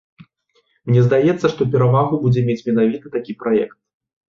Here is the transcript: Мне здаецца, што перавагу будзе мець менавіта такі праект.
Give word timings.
Мне 0.91 1.03
здаецца, 1.07 1.45
што 1.53 1.61
перавагу 1.77 2.21
будзе 2.25 2.45
мець 2.49 2.59
менавіта 2.73 3.15
такі 3.19 3.39
праект. 3.45 3.79